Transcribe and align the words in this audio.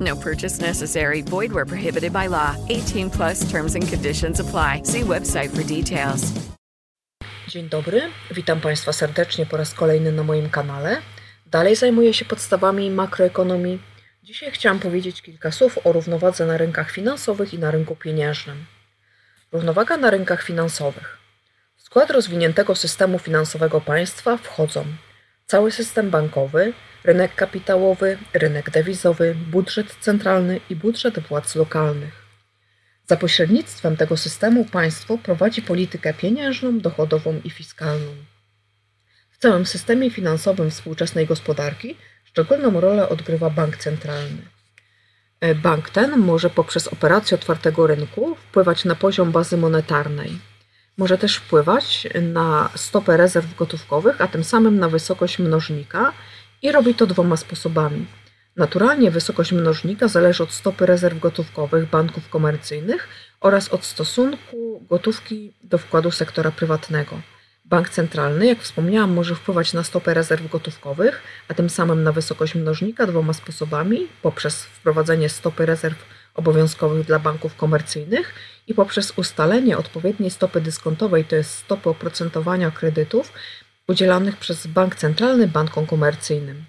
No 0.00 0.16
purchase 0.16 0.66
necessary. 0.66 1.22
Void 1.22 1.52
where 1.52 1.66
prohibited 1.66 2.12
by 2.12 2.26
law. 2.28 2.56
18 2.68 3.10
plus 3.10 3.50
terms 3.52 3.74
and 3.74 3.88
conditions 3.88 4.40
apply. 4.40 4.82
See 4.84 5.02
website 5.02 5.50
for 5.50 5.62
details. 5.64 6.32
Dzień 7.48 7.68
dobry, 7.68 8.02
witam 8.30 8.60
Państwa 8.60 8.92
serdecznie 8.92 9.46
po 9.46 9.56
raz 9.56 9.74
kolejny 9.74 10.12
na 10.12 10.22
moim 10.22 10.50
kanale. 10.50 11.02
Dalej 11.46 11.76
zajmuję 11.76 12.14
się 12.14 12.24
podstawami 12.24 12.90
makroekonomii. 12.90 13.82
Dzisiaj 14.22 14.50
chciałam 14.50 14.78
powiedzieć 14.78 15.22
kilka 15.22 15.50
słów 15.50 15.78
o 15.84 15.92
równowadze 15.92 16.46
na 16.46 16.56
rynkach 16.56 16.90
finansowych 16.90 17.54
i 17.54 17.58
na 17.58 17.70
rynku 17.70 17.96
pieniężnym. 17.96 18.66
Równowaga 19.52 19.96
na 19.96 20.10
rynkach 20.10 20.42
finansowych. 20.42 21.18
W 21.76 21.82
skład 21.82 22.10
rozwiniętego 22.10 22.74
systemu 22.74 23.18
finansowego 23.18 23.80
państwa 23.80 24.36
wchodzą 24.36 24.84
cały 25.50 25.70
system 25.70 26.10
bankowy, 26.10 26.72
rynek 27.04 27.34
kapitałowy, 27.34 28.18
rynek 28.32 28.70
dewizowy, 28.70 29.34
budżet 29.50 29.96
centralny 30.00 30.60
i 30.70 30.76
budżet 30.76 31.18
władz 31.18 31.54
lokalnych. 31.54 32.14
Za 33.06 33.16
pośrednictwem 33.16 33.96
tego 33.96 34.16
systemu 34.16 34.64
państwo 34.64 35.18
prowadzi 35.18 35.62
politykę 35.62 36.14
pieniężną, 36.14 36.78
dochodową 36.78 37.40
i 37.44 37.50
fiskalną. 37.50 38.12
W 39.30 39.38
całym 39.38 39.66
systemie 39.66 40.10
finansowym 40.10 40.70
współczesnej 40.70 41.26
gospodarki 41.26 41.96
szczególną 42.24 42.80
rolę 42.80 43.08
odgrywa 43.08 43.50
bank 43.50 43.76
centralny. 43.76 44.42
E, 45.40 45.54
bank 45.54 45.90
ten 45.90 46.18
może 46.18 46.50
poprzez 46.50 46.88
operację 46.88 47.34
otwartego 47.34 47.86
rynku 47.86 48.34
wpływać 48.34 48.84
na 48.84 48.94
poziom 48.94 49.32
bazy 49.32 49.56
monetarnej. 49.56 50.49
Może 51.00 51.18
też 51.18 51.36
wpływać 51.36 52.08
na 52.22 52.70
stopę 52.74 53.16
rezerw 53.16 53.56
gotówkowych, 53.56 54.20
a 54.20 54.28
tym 54.28 54.44
samym 54.44 54.78
na 54.78 54.88
wysokość 54.88 55.38
mnożnika 55.38 56.12
i 56.62 56.72
robi 56.72 56.94
to 56.94 57.06
dwoma 57.06 57.36
sposobami. 57.36 58.06
Naturalnie 58.56 59.10
wysokość 59.10 59.52
mnożnika 59.52 60.08
zależy 60.08 60.42
od 60.42 60.52
stopy 60.52 60.86
rezerw 60.86 61.18
gotówkowych 61.18 61.90
banków 61.90 62.28
komercyjnych 62.28 63.08
oraz 63.40 63.68
od 63.68 63.84
stosunku 63.84 64.86
gotówki 64.90 65.52
do 65.62 65.78
wkładu 65.78 66.10
sektora 66.10 66.50
prywatnego. 66.50 67.20
Bank 67.64 67.88
centralny, 67.88 68.46
jak 68.46 68.58
wspomniałam, 68.58 69.12
może 69.12 69.34
wpływać 69.34 69.72
na 69.72 69.84
stopę 69.84 70.14
rezerw 70.14 70.50
gotówkowych, 70.50 71.22
a 71.48 71.54
tym 71.54 71.70
samym 71.70 72.02
na 72.02 72.12
wysokość 72.12 72.54
mnożnika 72.54 73.06
dwoma 73.06 73.32
sposobami: 73.32 74.08
poprzez 74.22 74.64
wprowadzenie 74.64 75.28
stopy 75.28 75.66
rezerw 75.66 76.04
obowiązkowych 76.34 77.06
dla 77.06 77.18
banków 77.18 77.56
komercyjnych 77.56 78.34
i 78.66 78.74
poprzez 78.74 79.12
ustalenie 79.16 79.78
odpowiedniej 79.78 80.30
stopy 80.30 80.60
dyskontowej, 80.60 81.24
to 81.24 81.36
jest 81.36 81.54
stopy 81.54 81.90
oprocentowania 81.90 82.70
kredytów 82.70 83.32
udzielanych 83.88 84.36
przez 84.36 84.66
bank 84.66 84.94
centralny 84.94 85.48
bankom 85.48 85.86
komercyjnym. 85.86 86.64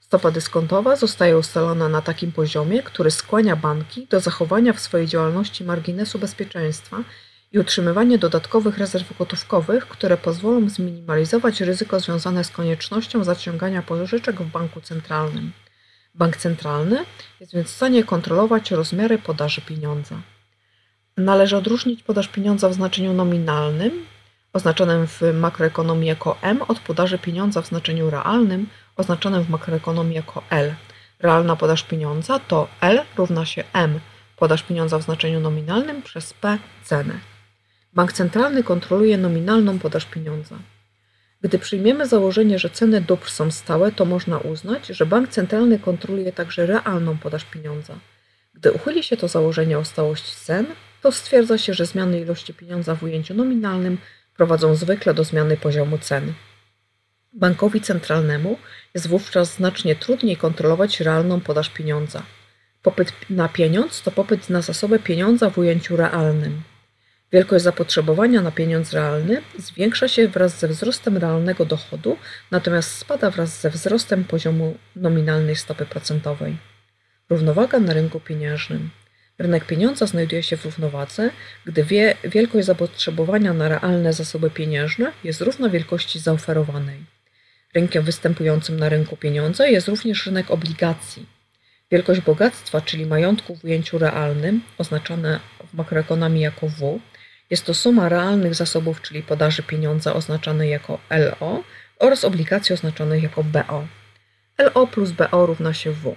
Stopa 0.00 0.30
dyskontowa 0.30 0.96
zostaje 0.96 1.38
ustalona 1.38 1.88
na 1.88 2.02
takim 2.02 2.32
poziomie, 2.32 2.82
który 2.82 3.10
skłania 3.10 3.56
banki 3.56 4.06
do 4.06 4.20
zachowania 4.20 4.72
w 4.72 4.80
swojej 4.80 5.06
działalności 5.06 5.64
marginesu 5.64 6.18
bezpieczeństwa 6.18 6.96
i 7.52 7.58
utrzymywania 7.58 8.18
dodatkowych 8.18 8.78
rezerw 8.78 9.18
gotówkowych, 9.18 9.88
które 9.88 10.16
pozwolą 10.16 10.68
zminimalizować 10.68 11.60
ryzyko 11.60 12.00
związane 12.00 12.44
z 12.44 12.50
koniecznością 12.50 13.24
zaciągania 13.24 13.82
pożyczek 13.82 14.42
w 14.42 14.50
banku 14.50 14.80
centralnym. 14.80 15.52
Bank 16.14 16.36
centralny 16.36 17.04
jest 17.40 17.54
więc 17.54 17.68
w 17.68 17.76
stanie 17.76 18.04
kontrolować 18.04 18.70
rozmiary 18.70 19.18
podaży 19.18 19.60
pieniądza. 19.60 20.16
Należy 21.16 21.56
odróżnić 21.56 22.02
podaż 22.02 22.28
pieniądza 22.28 22.68
w 22.68 22.74
znaczeniu 22.74 23.12
nominalnym, 23.12 24.06
oznaczonym 24.52 25.06
w 25.06 25.22
makroekonomii 25.34 26.08
jako 26.08 26.38
M, 26.42 26.62
od 26.62 26.80
podaży 26.80 27.18
pieniądza 27.18 27.62
w 27.62 27.66
znaczeniu 27.66 28.10
realnym, 28.10 28.66
oznaczonym 28.96 29.44
w 29.44 29.50
makroekonomii 29.50 30.16
jako 30.16 30.42
L. 30.50 30.74
Realna 31.18 31.56
podaż 31.56 31.82
pieniądza 31.82 32.38
to 32.38 32.68
L 32.80 33.00
równa 33.16 33.46
się 33.46 33.64
M, 33.72 34.00
podaż 34.36 34.62
pieniądza 34.62 34.98
w 34.98 35.02
znaczeniu 35.02 35.40
nominalnym 35.40 36.02
przez 36.02 36.34
P 36.34 36.58
cenę. 36.84 37.14
Bank 37.92 38.12
centralny 38.12 38.64
kontroluje 38.64 39.18
nominalną 39.18 39.78
podaż 39.78 40.04
pieniądza. 40.04 40.56
Gdy 41.42 41.58
przyjmiemy 41.58 42.06
założenie, 42.06 42.58
że 42.58 42.70
ceny 42.70 43.00
dóbr 43.00 43.30
są 43.30 43.50
stałe, 43.50 43.92
to 43.92 44.04
można 44.04 44.38
uznać, 44.38 44.86
że 44.86 45.06
bank 45.06 45.28
centralny 45.28 45.78
kontroluje 45.78 46.32
także 46.32 46.66
realną 46.66 47.18
podaż 47.18 47.44
pieniądza. 47.44 47.94
Gdy 48.54 48.72
uchyli 48.72 49.02
się 49.02 49.16
to 49.16 49.28
założenie 49.28 49.78
o 49.78 49.84
stałości 49.84 50.36
cen, 50.36 50.66
to 51.02 51.12
stwierdza 51.12 51.58
się, 51.58 51.74
że 51.74 51.86
zmiany 51.86 52.20
ilości 52.20 52.54
pieniądza 52.54 52.94
w 52.94 53.02
ujęciu 53.02 53.34
nominalnym 53.34 53.98
prowadzą 54.36 54.74
zwykle 54.74 55.14
do 55.14 55.24
zmiany 55.24 55.56
poziomu 55.56 55.98
cen. 55.98 56.32
Bankowi 57.32 57.80
centralnemu 57.80 58.58
jest 58.94 59.08
wówczas 59.08 59.54
znacznie 59.54 59.96
trudniej 59.96 60.36
kontrolować 60.36 61.00
realną 61.00 61.40
podaż 61.40 61.70
pieniądza. 61.70 62.22
Popyt 62.82 63.12
na 63.30 63.48
pieniądz 63.48 64.02
to 64.02 64.10
popyt 64.10 64.50
na 64.50 64.62
zasoby 64.62 64.98
pieniądza 64.98 65.50
w 65.50 65.58
ujęciu 65.58 65.96
realnym. 65.96 66.62
Wielkość 67.32 67.64
zapotrzebowania 67.64 68.40
na 68.40 68.50
pieniądz 68.50 68.92
realny 68.92 69.42
zwiększa 69.58 70.08
się 70.08 70.28
wraz 70.28 70.58
ze 70.58 70.68
wzrostem 70.68 71.16
realnego 71.16 71.64
dochodu, 71.64 72.16
natomiast 72.50 72.98
spada 72.98 73.30
wraz 73.30 73.60
ze 73.60 73.70
wzrostem 73.70 74.24
poziomu 74.24 74.76
nominalnej 74.96 75.56
stopy 75.56 75.86
procentowej. 75.86 76.56
Równowaga 77.30 77.78
na 77.78 77.92
rynku 77.92 78.20
pieniężnym. 78.20 78.90
Rynek 79.38 79.66
pieniądza 79.66 80.06
znajduje 80.06 80.42
się 80.42 80.56
w 80.56 80.64
równowadze, 80.64 81.30
gdy 81.66 81.84
wie, 81.84 82.16
wielkość 82.24 82.66
zapotrzebowania 82.66 83.52
na 83.52 83.68
realne 83.68 84.12
zasoby 84.12 84.50
pieniężne 84.50 85.12
jest 85.24 85.40
równa 85.40 85.68
wielkości 85.68 86.18
zaoferowanej. 86.18 87.04
Rynkiem 87.74 88.04
występującym 88.04 88.80
na 88.80 88.88
rynku 88.88 89.16
pieniądza 89.16 89.66
jest 89.66 89.88
również 89.88 90.26
rynek 90.26 90.50
obligacji. 90.50 91.26
Wielkość 91.90 92.20
bogactwa, 92.20 92.80
czyli 92.80 93.06
majątku 93.06 93.56
w 93.56 93.64
ujęciu 93.64 93.98
realnym, 93.98 94.62
oznaczane 94.78 95.40
w 95.72 95.74
makroekonomii 95.74 96.42
jako 96.42 96.68
W, 96.68 97.00
jest 97.52 97.64
to 97.64 97.74
suma 97.74 98.08
realnych 98.08 98.54
zasobów, 98.54 99.02
czyli 99.02 99.22
podaży 99.22 99.62
pieniądza 99.62 100.14
oznaczanej 100.14 100.70
jako 100.70 100.98
LO 101.10 101.62
oraz 101.98 102.24
obligacji 102.24 102.72
oznaczonych 102.72 103.22
jako 103.22 103.44
BO. 103.44 103.86
LO 104.58 104.86
plus 104.86 105.10
BO 105.10 105.46
równa 105.46 105.74
się 105.74 105.92
W. 105.92 106.16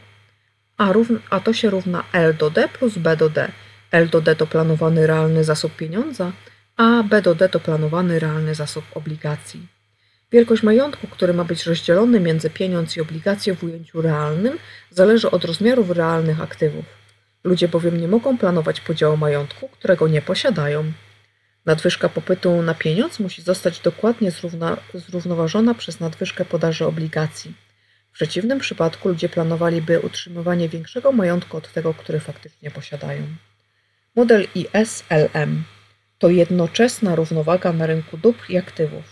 A, 0.78 0.94
a 1.30 1.40
to 1.40 1.54
się 1.54 1.70
równa 1.70 2.04
L 2.14 2.36
do 2.38 2.50
D 2.50 2.68
plus 2.68 2.98
B 2.98 3.18
do 3.18 3.30
D. 3.30 3.52
L 3.92 4.10
do 4.10 4.22
D 4.22 4.36
to 4.36 4.48
planowany 4.48 5.08
realny 5.08 5.44
zasób 5.44 5.76
pieniądza, 5.76 6.32
a 6.78 7.04
B 7.04 7.22
do 7.22 7.36
D 7.36 7.50
to 7.50 7.60
planowany 7.60 8.20
realny 8.20 8.56
zasób 8.56 8.86
obligacji. 8.94 9.68
Wielkość 10.32 10.64
majątku, 10.64 11.08
który 11.08 11.34
ma 11.34 11.44
być 11.44 11.66
rozdzielony 11.66 12.20
między 12.20 12.50
pieniądz 12.50 12.98
i 12.98 13.02
obligacje 13.02 13.56
w 13.56 13.64
ujęciu 13.64 14.02
realnym, 14.02 14.58
zależy 14.90 15.32
od 15.32 15.46
rozmiarów 15.46 15.90
realnych 15.90 16.42
aktywów. 16.42 16.86
Ludzie 17.44 17.68
bowiem 17.68 18.02
nie 18.02 18.08
mogą 18.08 18.38
planować 18.38 18.82
podziału 18.82 19.18
majątku, 19.18 19.68
którego 19.68 20.08
nie 20.08 20.22
posiadają. 20.22 20.92
Nadwyżka 21.66 22.10
popytu 22.10 22.62
na 22.62 22.74
pieniądz 22.74 23.20
musi 23.20 23.42
zostać 23.42 23.80
dokładnie 23.80 24.32
zrówna, 24.32 24.78
zrównoważona 24.94 25.74
przez 25.74 26.00
nadwyżkę 26.00 26.46
podaży 26.46 26.86
obligacji. 26.86 27.54
W 28.12 28.16
przeciwnym 28.16 28.60
przypadku 28.60 29.10
ludzie 29.10 29.30
planowaliby 29.30 30.00
utrzymywanie 30.00 30.70
większego 30.70 31.12
majątku 31.12 31.58
od 31.58 31.74
tego, 31.74 31.94
który 31.94 32.20
faktycznie 32.20 32.72
posiadają. 32.72 33.24
Model 34.16 34.48
ISLM 34.56 35.64
to 36.20 36.30
jednoczesna 36.30 37.16
równowaga 37.16 37.74
na 37.74 37.86
rynku 37.86 38.18
dóbr 38.18 38.50
i 38.50 38.58
aktywów. 38.58 39.04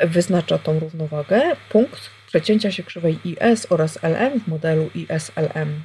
Wyznacza 0.00 0.58
tą 0.58 0.80
równowagę 0.80 1.56
punkt 1.68 2.10
przecięcia 2.26 2.72
się 2.72 2.82
krzywej 2.82 3.18
IS 3.24 3.66
oraz 3.70 3.98
LM 4.02 4.40
w 4.40 4.48
modelu 4.48 4.90
ISLM. 4.94 5.82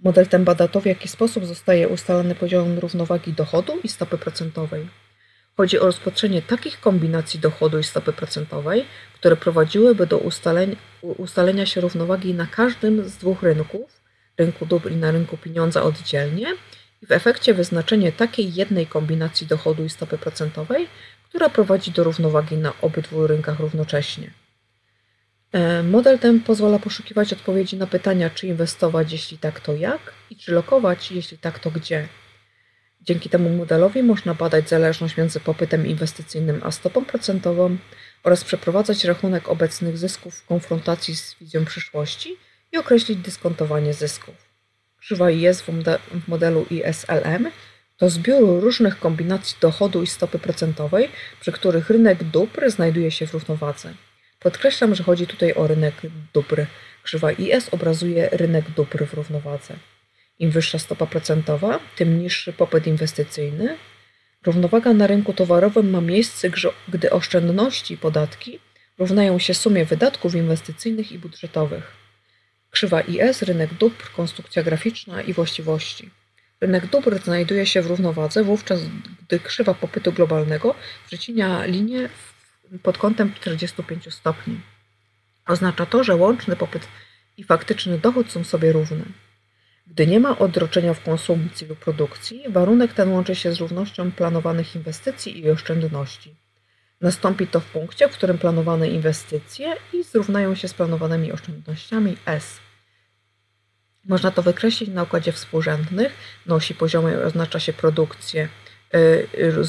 Model 0.00 0.26
ten 0.26 0.44
bada 0.44 0.68
to, 0.68 0.80
w 0.80 0.86
jaki 0.86 1.08
sposób 1.08 1.46
zostaje 1.46 1.88
ustalany 1.88 2.34
poziom 2.34 2.78
równowagi 2.78 3.32
dochodu 3.32 3.72
i 3.84 3.88
stopy 3.88 4.18
procentowej. 4.18 4.88
Chodzi 5.56 5.78
o 5.78 5.86
rozpatrzenie 5.86 6.42
takich 6.42 6.80
kombinacji 6.80 7.40
dochodu 7.40 7.78
i 7.78 7.84
stopy 7.84 8.12
procentowej, 8.12 8.84
które 9.14 9.36
prowadziłyby 9.36 10.06
do 10.06 10.18
ustalenia, 10.18 10.76
ustalenia 11.02 11.66
się 11.66 11.80
równowagi 11.80 12.34
na 12.34 12.46
każdym 12.46 13.08
z 13.08 13.16
dwóch 13.16 13.42
rynków, 13.42 14.00
rynku 14.38 14.66
dóbr 14.66 14.92
i 14.92 14.96
na 14.96 15.10
rynku 15.10 15.36
pieniądza 15.36 15.82
oddzielnie, 15.82 16.46
i 17.02 17.06
w 17.06 17.12
efekcie 17.12 17.54
wyznaczenie 17.54 18.12
takiej 18.12 18.54
jednej 18.54 18.86
kombinacji 18.86 19.46
dochodu 19.46 19.84
i 19.84 19.90
stopy 19.90 20.18
procentowej, 20.18 20.88
która 21.28 21.48
prowadzi 21.48 21.90
do 21.90 22.04
równowagi 22.04 22.56
na 22.56 22.72
obydwu 22.82 23.26
rynkach 23.26 23.60
równocześnie. 23.60 24.30
E, 25.52 25.82
model 25.82 26.18
ten 26.18 26.40
pozwala 26.40 26.78
poszukiwać 26.78 27.32
odpowiedzi 27.32 27.76
na 27.76 27.86
pytania, 27.86 28.30
czy 28.30 28.46
inwestować, 28.46 29.12
jeśli 29.12 29.38
tak, 29.38 29.60
to 29.60 29.74
jak, 29.74 30.12
i 30.30 30.36
czy 30.36 30.52
lokować, 30.52 31.12
jeśli 31.12 31.38
tak, 31.38 31.58
to 31.58 31.70
gdzie. 31.70 32.08
Dzięki 33.00 33.28
temu 33.28 33.50
modelowi 33.50 34.02
można 34.02 34.34
badać 34.34 34.68
zależność 34.68 35.16
między 35.16 35.40
popytem 35.40 35.86
inwestycyjnym 35.86 36.60
a 36.64 36.70
stopą 36.70 37.04
procentową 37.04 37.76
oraz 38.22 38.44
przeprowadzać 38.44 39.04
rachunek 39.04 39.48
obecnych 39.48 39.98
zysków 39.98 40.34
w 40.34 40.46
konfrontacji 40.46 41.16
z 41.16 41.34
wizją 41.40 41.64
przyszłości 41.64 42.36
i 42.72 42.76
określić 42.76 43.18
dyskontowanie 43.18 43.94
zysków. 43.94 44.34
Krzywa 44.98 45.30
IS 45.30 45.62
w 45.62 46.28
modelu 46.28 46.66
ISLM 46.70 47.50
to 47.96 48.10
zbiór 48.10 48.62
różnych 48.62 48.98
kombinacji 48.98 49.56
dochodu 49.60 50.02
i 50.02 50.06
stopy 50.06 50.38
procentowej, 50.38 51.08
przy 51.40 51.52
których 51.52 51.90
rynek 51.90 52.24
dóbr 52.24 52.70
znajduje 52.70 53.10
się 53.10 53.26
w 53.26 53.34
równowadze. 53.34 53.94
Podkreślam, 54.46 54.94
że 54.94 55.04
chodzi 55.04 55.26
tutaj 55.26 55.54
o 55.54 55.66
rynek 55.66 55.94
dóbr. 56.34 56.66
Krzywa 57.02 57.32
IS 57.32 57.68
obrazuje 57.70 58.28
rynek 58.32 58.70
dóbr 58.70 59.06
w 59.06 59.14
równowadze. 59.14 59.74
Im 60.38 60.50
wyższa 60.50 60.78
stopa 60.78 61.06
procentowa, 61.06 61.80
tym 61.96 62.18
niższy 62.18 62.52
popyt 62.52 62.86
inwestycyjny. 62.86 63.76
Równowaga 64.44 64.92
na 64.92 65.06
rynku 65.06 65.32
towarowym 65.32 65.90
ma 65.90 66.00
miejsce, 66.00 66.50
gdy 66.88 67.10
oszczędności 67.10 67.94
i 67.94 67.96
podatki 67.96 68.58
równają 68.98 69.38
się 69.38 69.54
sumie 69.54 69.84
wydatków 69.84 70.34
inwestycyjnych 70.34 71.12
i 71.12 71.18
budżetowych. 71.18 71.92
Krzywa 72.70 73.00
IS, 73.00 73.42
rynek 73.42 73.74
dóbr, 73.74 74.10
konstrukcja 74.16 74.62
graficzna 74.62 75.22
i 75.22 75.32
właściwości. 75.32 76.10
Rynek 76.60 76.86
dóbr 76.86 77.22
znajduje 77.24 77.66
się 77.66 77.82
w 77.82 77.86
równowadze 77.86 78.44
wówczas, 78.44 78.80
gdy 79.26 79.40
krzywa 79.40 79.74
popytu 79.74 80.12
globalnego 80.12 80.74
przecina 81.06 81.64
linię 81.64 82.08
pod 82.82 82.98
kątem 82.98 83.34
45 83.34 84.14
stopni. 84.14 84.60
Oznacza 85.46 85.86
to, 85.86 86.04
że 86.04 86.16
łączny 86.16 86.56
popyt 86.56 86.88
i 87.36 87.44
faktyczny 87.44 87.98
dochód 87.98 88.30
są 88.30 88.44
sobie 88.44 88.72
równe. 88.72 89.04
Gdy 89.86 90.06
nie 90.06 90.20
ma 90.20 90.38
odroczenia 90.38 90.94
w 90.94 91.02
konsumpcji 91.02 91.66
lub 91.66 91.78
produkcji, 91.78 92.42
warunek 92.48 92.92
ten 92.92 93.12
łączy 93.12 93.34
się 93.34 93.52
z 93.52 93.60
równością 93.60 94.12
planowanych 94.12 94.76
inwestycji 94.76 95.40
i 95.40 95.50
oszczędności. 95.50 96.36
Nastąpi 97.00 97.46
to 97.46 97.60
w 97.60 97.64
punkcie, 97.64 98.08
w 98.08 98.12
którym 98.12 98.38
planowane 98.38 98.88
inwestycje 98.88 99.76
i 99.92 100.02
zrównają 100.02 100.54
się 100.54 100.68
z 100.68 100.74
planowanymi 100.74 101.32
oszczędnościami 101.32 102.16
S. 102.26 102.58
Można 104.04 104.30
to 104.30 104.42
wykreślić 104.42 104.90
na 104.90 105.02
układzie 105.02 105.32
współrzędnych. 105.32 106.12
Na 106.46 106.54
osi 106.54 106.76
oznacza 107.26 107.60
się 107.60 107.72
produkcję 107.72 108.48
y, 108.94 109.64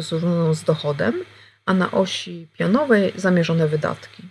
zrównaną 0.00 0.54
z 0.54 0.64
dochodem, 0.64 1.24
a 1.66 1.74
na 1.74 1.90
osi 1.90 2.48
pionowej 2.58 3.12
zamierzone 3.16 3.68
wydatki. 3.68 4.22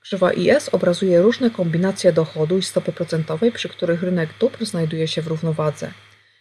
Krzywa 0.00 0.32
IS 0.32 0.68
obrazuje 0.68 1.22
różne 1.22 1.50
kombinacje 1.50 2.12
dochodu 2.12 2.58
i 2.58 2.62
stopy 2.62 2.92
procentowej, 2.92 3.52
przy 3.52 3.68
których 3.68 4.02
rynek 4.02 4.30
dóbr 4.40 4.64
znajduje 4.64 5.08
się 5.08 5.22
w 5.22 5.26
równowadze. 5.26 5.92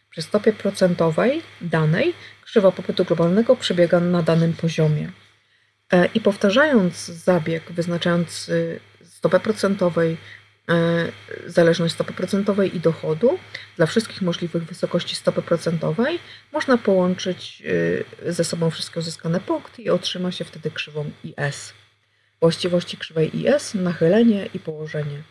Przy 0.09 0.21
stopie 0.21 0.53
procentowej 0.53 1.41
danej 1.61 2.13
krzywa 2.43 2.71
popytu 2.71 3.05
globalnego 3.05 3.55
przebiega 3.55 3.99
na 3.99 4.21
danym 4.21 4.53
poziomie. 4.53 5.11
E, 5.91 6.05
I 6.05 6.21
powtarzając 6.21 7.05
zabieg, 7.05 7.71
wyznaczając 7.71 8.49
y, 8.49 8.79
stopę 9.03 9.39
procentowej, 9.39 10.17
zależność 11.45 11.93
stopy 11.93 12.13
procentowej 12.13 12.75
i 12.75 12.79
dochodu 12.79 13.39
dla 13.77 13.85
wszystkich 13.85 14.21
możliwych 14.21 14.63
wysokości 14.63 15.15
stopy 15.15 15.41
procentowej, 15.41 16.19
można 16.53 16.77
połączyć 16.77 17.63
y, 18.25 18.33
ze 18.33 18.43
sobą 18.43 18.69
wszystkie 18.69 18.99
uzyskane 18.99 19.39
punkty 19.39 19.81
i 19.81 19.89
otrzyma 19.89 20.31
się 20.31 20.45
wtedy 20.45 20.71
krzywą 20.71 21.11
IS. 21.23 21.73
Właściwości 22.39 22.97
krzywej 22.97 23.41
IS, 23.41 23.73
nachylenie 23.73 24.49
i 24.53 24.59
położenie. 24.59 25.23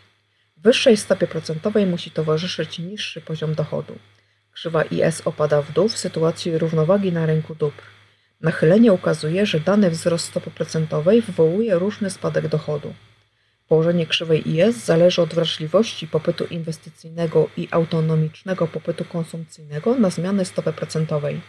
Wyższej 0.56 0.96
stopie 0.96 1.26
procentowej 1.26 1.86
musi 1.86 2.10
towarzyszyć 2.10 2.78
niższy 2.78 3.20
poziom 3.20 3.54
dochodu. 3.54 3.98
Krzywa 4.52 4.82
IS 4.82 5.22
opada 5.24 5.62
w 5.62 5.72
dół 5.72 5.88
w 5.88 5.98
sytuacji 5.98 6.58
równowagi 6.58 7.12
na 7.12 7.26
rynku 7.26 7.54
dóbr. 7.54 7.82
Nachylenie 8.40 8.92
ukazuje, 8.92 9.46
że 9.46 9.60
dany 9.60 9.90
wzrost 9.90 10.26
stopy 10.26 10.50
procentowej 10.50 11.22
wywołuje 11.22 11.74
różny 11.78 12.10
spadek 12.10 12.48
dochodu. 12.48 12.94
Położenie 13.68 14.06
krzywej 14.06 14.50
IS 14.50 14.84
zależy 14.84 15.22
od 15.22 15.34
wrażliwości 15.34 16.08
popytu 16.08 16.44
inwestycyjnego 16.44 17.48
i 17.56 17.68
autonomicznego 17.70 18.66
popytu 18.66 19.04
konsumpcyjnego 19.04 19.94
na 19.94 20.10
zmiany 20.10 20.44
stopy 20.44 20.72
procentowej. 20.72 21.40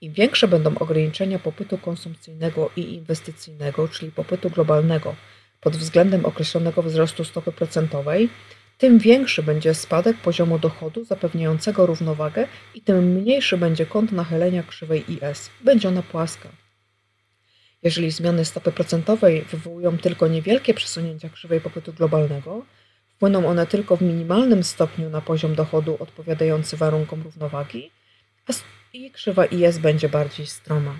Im 0.00 0.12
większe 0.12 0.48
będą 0.48 0.78
ograniczenia 0.78 1.38
popytu 1.38 1.78
konsumpcyjnego 1.78 2.70
i 2.76 2.94
inwestycyjnego, 2.94 3.88
czyli 3.88 4.12
popytu 4.12 4.50
globalnego, 4.50 5.14
pod 5.60 5.76
względem 5.76 6.24
określonego 6.24 6.82
wzrostu 6.82 7.24
stopy 7.24 7.52
procentowej, 7.52 8.28
tym 8.78 8.98
większy 8.98 9.42
będzie 9.42 9.74
spadek 9.74 10.16
poziomu 10.16 10.58
dochodu 10.58 11.04
zapewniającego 11.04 11.86
równowagę 11.86 12.46
i 12.74 12.80
tym 12.80 13.04
mniejszy 13.04 13.56
będzie 13.58 13.86
kąt 13.86 14.12
nachylenia 14.12 14.62
krzywej 14.62 15.04
IS. 15.12 15.50
Będzie 15.60 15.88
ona 15.88 16.02
płaska. 16.02 16.63
Jeżeli 17.84 18.10
zmiany 18.10 18.44
stopy 18.44 18.72
procentowej 18.72 19.42
wywołują 19.42 19.98
tylko 19.98 20.26
niewielkie 20.26 20.74
przesunięcia 20.74 21.28
krzywej 21.28 21.60
popytu 21.60 21.92
globalnego, 21.92 22.64
wpłyną 23.08 23.46
one 23.46 23.66
tylko 23.66 23.96
w 23.96 24.02
minimalnym 24.02 24.64
stopniu 24.64 25.10
na 25.10 25.20
poziom 25.20 25.54
dochodu 25.54 25.96
odpowiadający 26.00 26.76
warunkom 26.76 27.22
równowagi, 27.22 27.90
i 28.94 29.10
krzywa 29.10 29.46
IS 29.46 29.78
będzie 29.78 30.08
bardziej 30.08 30.46
stroma. 30.46 30.98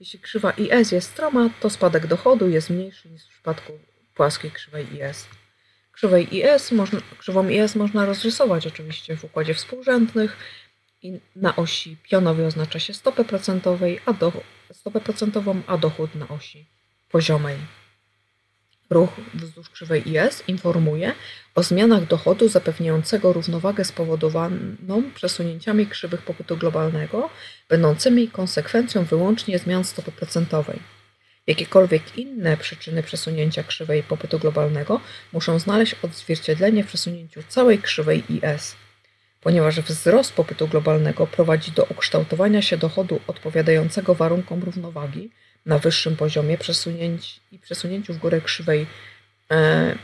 Jeśli 0.00 0.18
krzywa 0.18 0.50
IS 0.50 0.92
jest 0.92 1.10
stroma, 1.10 1.50
to 1.60 1.70
spadek 1.70 2.06
dochodu 2.06 2.48
jest 2.48 2.70
mniejszy 2.70 3.10
niż 3.10 3.24
w 3.24 3.28
przypadku 3.28 3.72
płaskiej 4.14 4.50
krzywej 4.50 4.86
IS. 4.94 5.26
Krzywej 5.92 6.36
IS 6.36 6.72
można, 6.72 7.00
krzywą 7.18 7.48
IS 7.48 7.74
można 7.74 8.06
rozrysować 8.06 8.66
oczywiście 8.66 9.16
w 9.16 9.24
układzie 9.24 9.54
współrzędnych 9.54 10.36
i 11.02 11.20
na 11.36 11.56
osi 11.56 11.96
pionowej 12.02 12.46
oznacza 12.46 12.78
się 12.78 12.94
stopę, 12.94 13.24
procentowej, 13.24 14.00
a 14.06 14.12
do, 14.12 14.32
stopę 14.74 15.00
procentową, 15.00 15.62
a 15.66 15.78
dochód 15.78 16.14
na 16.14 16.28
osi 16.28 16.66
poziomej. 17.10 17.56
Ruch 18.90 19.10
wzdłuż 19.34 19.70
krzywej 19.70 20.08
IS 20.08 20.42
informuje 20.48 21.12
o 21.54 21.62
zmianach 21.62 22.06
dochodu 22.06 22.48
zapewniającego 22.48 23.32
równowagę 23.32 23.84
spowodowaną 23.84 25.02
przesunięciami 25.14 25.86
krzywych 25.86 26.22
popytu 26.22 26.56
globalnego, 26.56 27.30
będącymi 27.68 28.28
konsekwencją 28.28 29.04
wyłącznie 29.04 29.58
zmian 29.58 29.84
stopy 29.84 30.12
procentowej. 30.12 30.78
Jakiekolwiek 31.46 32.18
inne 32.18 32.56
przyczyny 32.56 33.02
przesunięcia 33.02 33.62
krzywej 33.62 34.02
popytu 34.02 34.38
globalnego 34.38 35.00
muszą 35.32 35.58
znaleźć 35.58 35.96
odzwierciedlenie 36.02 36.84
w 36.84 36.86
przesunięciu 36.86 37.42
całej 37.48 37.78
krzywej 37.78 38.24
IS. 38.28 38.76
Ponieważ 39.42 39.80
wzrost 39.80 40.32
popytu 40.32 40.68
globalnego 40.68 41.26
prowadzi 41.26 41.72
do 41.72 41.84
ukształtowania 41.84 42.62
się 42.62 42.76
dochodu 42.76 43.20
odpowiadającego 43.26 44.14
warunkom 44.14 44.62
równowagi, 44.62 45.30
na 45.66 45.78
wyższym 45.78 46.16
poziomie 46.16 46.58
przesunięć 46.58 47.40
i 47.52 47.58
przesunięciu 47.58 48.14
w 48.14 48.18
górę 48.18 48.40
krzywej 48.40 48.86
e, 49.50 49.94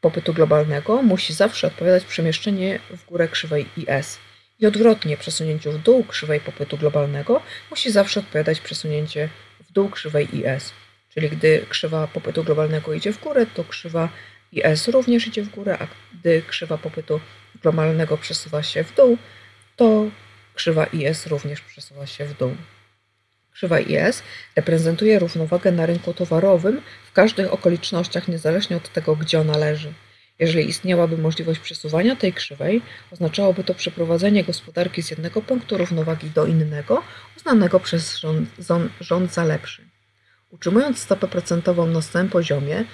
popytu 0.00 0.34
globalnego 0.34 1.02
musi 1.02 1.34
zawsze 1.34 1.66
odpowiadać 1.66 2.04
przemieszczenie 2.04 2.78
w 2.90 3.06
górę 3.06 3.28
krzywej 3.28 3.66
IS. 3.76 4.18
I 4.60 4.66
odwrotnie, 4.66 5.16
przesunięciu 5.16 5.72
w 5.72 5.78
dół 5.78 6.04
krzywej 6.04 6.40
popytu 6.40 6.78
globalnego 6.78 7.42
musi 7.70 7.90
zawsze 7.90 8.20
odpowiadać 8.20 8.60
przesunięcie 8.60 9.28
w 9.60 9.72
dół 9.72 9.88
krzywej 9.88 10.28
IS. 10.36 10.72
Czyli 11.08 11.30
gdy 11.30 11.66
krzywa 11.68 12.06
popytu 12.06 12.44
globalnego 12.44 12.94
idzie 12.94 13.12
w 13.12 13.20
górę, 13.20 13.46
to 13.54 13.64
krzywa 13.64 14.08
IS 14.58 14.88
również 14.88 15.26
idzie 15.26 15.42
w 15.42 15.48
górę, 15.48 15.78
a 15.80 15.86
gdy 16.14 16.42
krzywa 16.42 16.78
popytu 16.78 17.20
globalnego 17.62 18.18
przesuwa 18.18 18.62
się 18.62 18.84
w 18.84 18.94
dół, 18.94 19.18
to 19.76 20.04
krzywa 20.54 20.84
IS 20.84 21.26
również 21.26 21.60
przesuwa 21.60 22.06
się 22.06 22.24
w 22.24 22.38
dół. 22.38 22.56
Krzywa 23.52 23.80
IS 23.80 24.22
reprezentuje 24.56 25.18
równowagę 25.18 25.72
na 25.72 25.86
rynku 25.86 26.14
towarowym 26.14 26.80
w 27.06 27.12
każdych 27.12 27.52
okolicznościach, 27.52 28.28
niezależnie 28.28 28.76
od 28.76 28.92
tego, 28.92 29.16
gdzie 29.16 29.40
ona 29.40 29.56
leży. 29.58 29.92
Jeżeli 30.38 30.68
istniałaby 30.68 31.18
możliwość 31.18 31.60
przesuwania 31.60 32.16
tej 32.16 32.32
krzywej, 32.32 32.82
oznaczałoby 33.10 33.64
to 33.64 33.74
przeprowadzenie 33.74 34.44
gospodarki 34.44 35.02
z 35.02 35.10
jednego 35.10 35.42
punktu 35.42 35.78
równowagi 35.78 36.30
do 36.30 36.46
innego, 36.46 37.02
uznanego 37.36 37.80
przez 37.80 38.16
rząd, 38.18 38.48
rząd 39.00 39.32
za 39.32 39.44
lepszy. 39.44 39.84
Utrzymując 40.50 40.98
stopę 40.98 41.28
procentową 41.28 41.86
na 41.86 42.02
stałym 42.02 42.28
poziomie, 42.28 42.84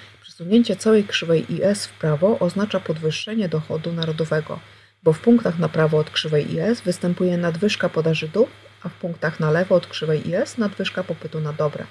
przesunięcie 0.41 0.75
całej 0.75 1.03
krzywej 1.03 1.53
IS 1.53 1.85
w 1.85 1.91
prawo 1.93 2.39
oznacza 2.39 2.79
podwyższenie 2.79 3.49
dochodu 3.49 3.93
narodowego, 3.93 4.59
bo 5.03 5.13
w 5.13 5.19
punktach 5.19 5.59
na 5.59 5.69
prawo 5.69 5.97
od 5.97 6.09
krzywej 6.09 6.55
IS 6.55 6.81
występuje 6.81 7.37
nadwyżka 7.37 7.89
podaży 7.89 8.27
dóbr 8.27 8.51
a 8.83 8.89
w 8.89 8.93
punktach 8.93 9.39
na 9.39 9.51
lewo 9.51 9.75
od 9.75 9.87
krzywej 9.87 10.29
IS 10.29 10.57
nadwyżka 10.57 11.03
popytu 11.03 11.39
na 11.39 11.53
dobre. 11.53 11.85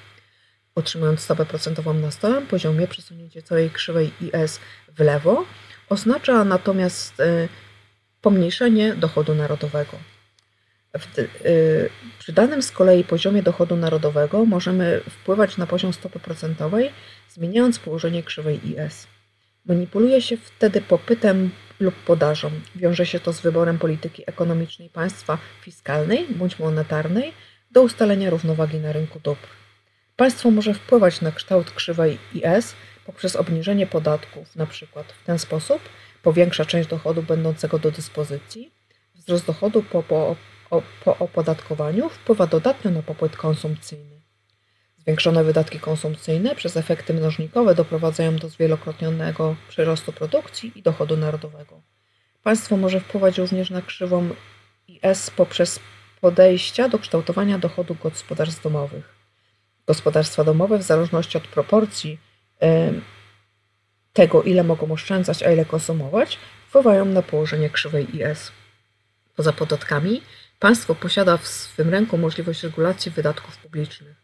Utrzymując 0.74 1.20
stopę 1.20 1.46
procentową 1.46 1.94
na 1.94 2.10
stałym 2.10 2.46
poziomie, 2.46 2.86
przesunięcie 2.86 3.42
całej 3.42 3.70
krzywej 3.70 4.10
IS 4.20 4.60
w 4.96 5.00
lewo 5.00 5.44
oznacza 5.88 6.44
natomiast 6.44 7.20
y, 7.20 7.48
pomniejszenie 8.20 8.94
dochodu 8.94 9.34
narodowego. 9.34 9.96
W, 10.98 11.18
y, 11.18 11.90
przy 12.18 12.32
danym 12.32 12.62
z 12.62 12.70
kolei 12.70 13.04
poziomie 13.04 13.42
dochodu 13.42 13.76
narodowego 13.76 14.44
możemy 14.44 15.00
wpływać 15.10 15.56
na 15.56 15.66
poziom 15.66 15.92
stopy 15.92 16.18
procentowej, 16.18 16.90
zmieniając 17.30 17.78
położenie 17.78 18.22
krzywej 18.22 18.60
IS. 18.68 19.06
Manipuluje 19.66 20.22
się 20.22 20.36
wtedy 20.36 20.80
popytem 20.80 21.50
lub 21.80 21.94
podażą. 21.94 22.50
Wiąże 22.76 23.06
się 23.06 23.20
to 23.20 23.32
z 23.32 23.40
wyborem 23.40 23.78
polityki 23.78 24.22
ekonomicznej 24.26 24.88
państwa 24.88 25.38
fiskalnej 25.60 26.26
bądź 26.28 26.58
monetarnej 26.58 27.32
do 27.70 27.82
ustalenia 27.82 28.30
równowagi 28.30 28.78
na 28.78 28.92
rynku 28.92 29.20
dóbr. 29.20 29.48
Państwo 30.16 30.50
może 30.50 30.74
wpływać 30.74 31.20
na 31.20 31.32
kształt 31.32 31.70
krzywej 31.70 32.18
IS 32.34 32.74
poprzez 33.06 33.36
obniżenie 33.36 33.86
podatków, 33.86 34.56
na 34.56 34.66
przykład 34.66 35.12
w 35.12 35.24
ten 35.24 35.38
sposób 35.38 35.82
powiększa 36.22 36.64
część 36.64 36.88
dochodu 36.88 37.22
będącego 37.22 37.78
do 37.78 37.90
dyspozycji. 37.90 38.70
Wzrost 39.14 39.46
dochodu 39.46 39.82
po, 39.82 40.02
po, 40.02 40.36
po 41.04 41.18
opodatkowaniu 41.18 42.08
wpływa 42.08 42.46
dodatnio 42.46 42.90
na 42.90 43.02
popyt 43.02 43.36
konsumpcyjny. 43.36 44.19
Zwiększone 45.02 45.44
wydatki 45.44 45.80
konsumpcyjne 45.80 46.54
przez 46.54 46.76
efekty 46.76 47.14
mnożnikowe 47.14 47.74
doprowadzają 47.74 48.36
do 48.36 48.48
zwielokrotnionego 48.48 49.56
przyrostu 49.68 50.12
produkcji 50.12 50.72
i 50.74 50.82
dochodu 50.82 51.16
narodowego. 51.16 51.80
Państwo 52.42 52.76
może 52.76 53.00
wpływać 53.00 53.38
również 53.38 53.70
na 53.70 53.82
krzywą 53.82 54.30
IS 54.88 55.30
poprzez 55.30 55.80
podejścia 56.20 56.88
do 56.88 56.98
kształtowania 56.98 57.58
dochodu 57.58 57.96
gospodarstw 58.02 58.62
domowych. 58.62 59.14
Gospodarstwa 59.86 60.44
domowe, 60.44 60.78
w 60.78 60.82
zależności 60.82 61.38
od 61.38 61.46
proporcji 61.46 62.18
tego, 64.12 64.42
ile 64.42 64.64
mogą 64.64 64.92
oszczędzać, 64.92 65.42
a 65.42 65.52
ile 65.52 65.64
konsumować, 65.64 66.38
wpływają 66.68 67.04
na 67.04 67.22
położenie 67.22 67.70
krzywej 67.70 68.16
IS. 68.16 68.52
Poza 69.36 69.52
podatkami, 69.52 70.22
państwo 70.58 70.94
posiada 70.94 71.36
w 71.36 71.46
swym 71.46 71.90
ręku 71.90 72.18
możliwość 72.18 72.62
regulacji 72.62 73.12
wydatków 73.12 73.56
publicznych. 73.56 74.19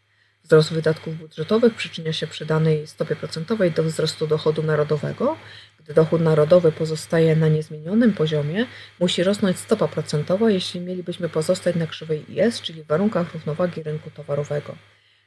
Wzrost 0.47 0.73
wydatków 0.73 1.17
budżetowych 1.17 1.75
przyczynia 1.75 2.13
się 2.13 2.27
przy 2.27 2.45
danej 2.45 2.87
stopie 2.87 3.15
procentowej 3.15 3.71
do 3.71 3.83
wzrostu 3.83 4.27
dochodu 4.27 4.63
narodowego. 4.63 5.37
Gdy 5.79 5.93
dochód 5.93 6.21
narodowy 6.21 6.71
pozostaje 6.71 7.35
na 7.35 7.47
niezmienionym 7.47 8.13
poziomie, 8.13 8.65
musi 8.99 9.23
rosnąć 9.23 9.57
stopa 9.59 9.87
procentowa, 9.87 10.51
jeśli 10.51 10.79
mielibyśmy 10.79 11.29
pozostać 11.29 11.75
na 11.75 11.87
krzywej 11.87 12.39
IS, 12.39 12.61
czyli 12.61 12.83
w 12.83 12.87
warunkach 12.87 13.33
równowagi 13.33 13.83
rynku 13.83 14.11
towarowego. 14.11 14.75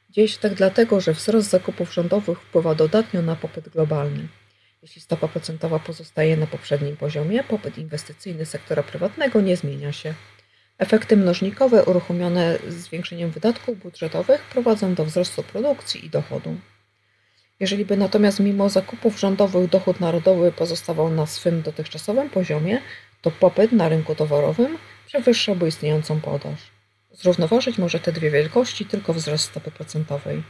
Dzieje 0.09 0.27
się 0.27 0.39
tak 0.39 0.53
dlatego, 0.53 1.01
że 1.01 1.13
wzrost 1.13 1.49
zakupów 1.49 1.93
rządowych 1.93 2.41
wpływa 2.41 2.75
dodatnio 2.75 3.21
na 3.21 3.35
popyt 3.35 3.69
globalny. 3.69 4.27
Jeśli 4.81 5.01
stopa 5.01 5.27
procentowa 5.27 5.79
pozostaje 5.79 6.37
na 6.37 6.47
poprzednim 6.47 6.97
poziomie, 6.97 7.43
popyt 7.43 7.77
inwestycyjny 7.77 8.45
sektora 8.45 8.83
prywatnego 8.83 9.41
nie 9.41 9.57
zmienia 9.57 9.91
się. 9.91 10.13
Efekty 10.81 11.17
mnożnikowe 11.17 11.83
uruchomione 11.83 12.57
zwiększeniem 12.67 13.31
wydatków 13.31 13.79
budżetowych 13.79 14.41
prowadzą 14.41 14.93
do 14.93 15.05
wzrostu 15.05 15.43
produkcji 15.43 16.05
i 16.05 16.09
dochodu. 16.09 16.55
Jeżeli 17.59 17.85
by 17.85 17.97
natomiast 17.97 18.39
mimo 18.39 18.69
zakupów 18.69 19.19
rządowych 19.19 19.69
dochód 19.69 19.99
narodowy 19.99 20.51
pozostawał 20.51 21.09
na 21.09 21.25
swym 21.25 21.61
dotychczasowym 21.61 22.29
poziomie, 22.29 22.81
to 23.21 23.31
popyt 23.31 23.71
na 23.71 23.89
rynku 23.89 24.15
towarowym 24.15 24.77
przewyższałby 25.07 25.67
istniejącą 25.67 26.21
podaż. 26.21 26.59
Zrównoważyć 27.11 27.77
może 27.77 27.99
te 27.99 28.11
dwie 28.11 28.31
wielkości 28.31 28.85
tylko 28.85 29.13
wzrost 29.13 29.45
stopy 29.45 29.71
procentowej. 29.71 30.43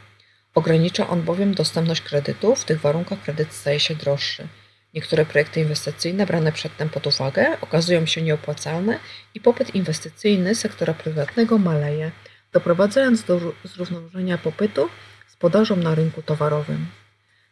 Ogranicza 0.56 1.10
on 1.10 1.22
bowiem 1.22 1.54
dostępność 1.54 2.02
kredytu, 2.02 2.56
w 2.56 2.66
tych 2.66 2.82
warunkach 2.82 3.22
kredyt 3.22 3.54
staje 3.54 3.80
się 3.80 3.96
droższy. 3.96 4.48
Niektóre 4.94 5.26
projekty 5.26 5.60
inwestycyjne 5.60 6.26
brane 6.26 6.52
przedtem 6.52 6.90
pod 6.90 7.08
uwagę 7.08 7.58
okazują 7.62 8.06
się 8.06 8.22
nieopłacalne 8.22 9.00
i 9.34 9.40
popyt 9.40 9.76
inwestycyjny 9.76 10.56
sektora 10.56 10.94
prywatnego 10.94 11.58
maleje, 11.58 12.12
doprowadzając 12.52 13.24
do 13.24 13.54
zrównoważenia 13.64 14.38
popytu 14.38 14.90
z 15.28 15.36
podażą 15.36 15.76
na 15.76 15.96
rynku 15.96 16.22
towarowym. 16.22 16.88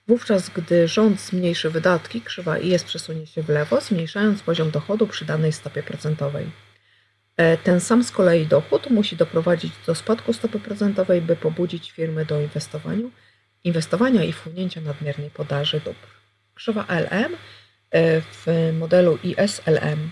Wówczas, 0.07 0.49
gdy 0.49 0.87
rząd 0.87 1.21
zmniejszy 1.21 1.69
wydatki, 1.69 2.21
krzywa 2.21 2.57
IS 2.57 2.83
przesunie 2.83 3.27
się 3.27 3.43
w 3.43 3.49
lewo, 3.49 3.81
zmniejszając 3.81 4.41
poziom 4.41 4.71
dochodu 4.71 5.07
przy 5.07 5.25
danej 5.25 5.53
stopie 5.53 5.83
procentowej. 5.83 6.51
E, 7.37 7.57
ten 7.57 7.79
sam 7.79 8.03
z 8.03 8.11
kolei 8.11 8.45
dochód 8.45 8.89
musi 8.89 9.15
doprowadzić 9.15 9.73
do 9.87 9.95
spadku 9.95 10.33
stopy 10.33 10.59
procentowej, 10.59 11.21
by 11.21 11.35
pobudzić 11.35 11.91
firmy 11.91 12.25
do 12.25 12.41
inwestowania, 12.41 13.07
inwestowania 13.63 14.23
i 14.23 14.33
wchłonięcia 14.33 14.81
nadmiernej 14.81 15.29
podaży 15.29 15.81
dóbr. 15.85 16.18
Krzywa 16.59 16.85
LM 16.89 17.35
e, 17.91 18.21
w 18.21 18.71
modelu 18.79 19.19
ISLM. 19.23 20.09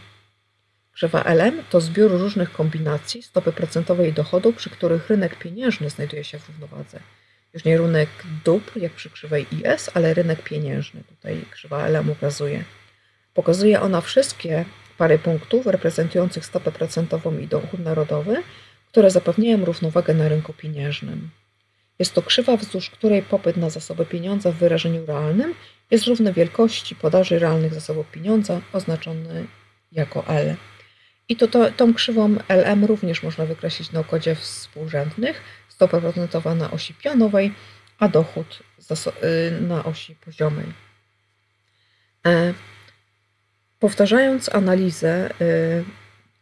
Krzywa 0.92 1.24
LM 1.24 1.64
to 1.70 1.82
zbiór 1.82 2.12
różnych 2.12 2.52
kombinacji 2.52 3.24
stopy 3.24 3.52
procentowej 3.52 4.14
dochodu, 4.14 4.54
przy 4.54 4.70
których 4.70 5.10
rynek 5.10 5.36
pieniężny 5.36 5.90
znajduje 5.90 6.24
się 6.24 6.40
w 6.40 6.48
równowadze. 6.48 7.00
Już 7.54 7.64
nie 7.64 7.78
rynek 7.78 8.10
dóbr, 8.46 8.78
jak 8.78 8.92
przy 8.92 9.10
krzywej 9.10 9.46
IS, 9.52 9.90
ale 9.94 10.14
rynek 10.14 10.44
pieniężny. 10.44 11.04
Tutaj 11.04 11.46
krzywa 11.52 11.88
LM 11.88 12.10
ukazuje. 12.10 12.64
Pokazuje 13.34 13.82
ona 13.82 14.02
wszystkie 14.02 14.66
pary 14.98 15.20
punktów 15.20 15.66
reprezentujących 15.66 16.46
stopę 16.46 16.72
procentową 16.72 17.38
i 17.38 17.48
dochód 17.48 17.80
narodowy, 17.80 18.44
które 18.92 19.12
zapewniają 19.12 19.66
równowagę 19.66 20.14
na 20.14 20.28
rynku 20.28 20.54
pieniężnym. 20.54 21.30
Jest 22.00 22.14
to 22.14 22.22
krzywa, 22.22 22.58
wzdłuż 22.58 22.90
której 22.90 23.22
popyt 23.22 23.58
na 23.58 23.70
zasoby 23.70 24.06
pieniądza 24.06 24.52
w 24.52 24.56
wyrażeniu 24.56 25.06
realnym 25.06 25.54
jest 25.92 26.08
równy 26.08 26.34
wielkości 26.34 26.96
podaży 26.96 27.40
realnych 27.40 27.74
zasobów 27.74 28.12
pieniądza, 28.12 28.62
oznaczony 28.74 29.48
jako 29.92 30.28
L. 30.28 30.56
I 31.30 31.36
to, 31.36 31.48
to 31.48 31.72
tą 31.72 31.94
krzywą 31.94 32.36
LM 32.50 32.86
również 32.86 33.24
można 33.24 33.46
wykreślić 33.46 33.92
na 33.92 34.00
układzie 34.00 34.36
współrzędnych, 34.36 35.42
stopa 35.70 36.02
procentowa 36.02 36.56
na 36.56 36.72
osi 36.72 36.94
pionowej, 36.94 37.54
a 38.00 38.08
dochód 38.08 38.60
y, 39.24 39.62
na 39.62 39.84
osi 39.84 40.16
poziomej. 40.16 40.66
E, 42.26 42.54
Powtarzając 43.80 44.56
analizę 44.56 45.30
y, 45.42 45.84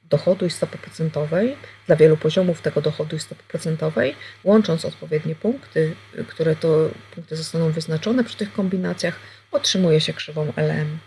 dochodu 0.04 0.46
i 0.46 0.50
stopy 0.50 0.78
procentowej 0.78 1.56
dla 1.88 1.96
wielu 1.96 2.18
poziomów 2.18 2.62
tego 2.62 2.82
dochodu 2.82 3.16
i 3.16 3.20
stopy 3.20 3.44
procentowej, 3.48 4.16
łącząc 4.44 4.86
odpowiednie 4.86 5.36
punkty, 5.36 5.96
y, 6.20 6.24
które 6.24 6.56
to 6.56 6.90
punkty 7.16 7.36
zostaną 7.36 7.72
wyznaczone 7.72 8.24
przy 8.24 8.38
tych 8.38 8.54
kombinacjach, 8.54 9.20
otrzymuje 9.56 10.02
się 10.02 10.14
krzywą 10.14 10.54
LM. 10.56 11.00